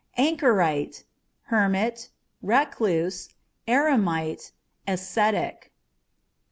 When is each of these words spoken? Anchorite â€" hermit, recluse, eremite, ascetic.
Anchorite 0.17 0.93
â€" 0.93 1.03
hermit, 1.51 2.09
recluse, 2.41 3.29
eremite, 3.67 4.51
ascetic. 4.87 5.71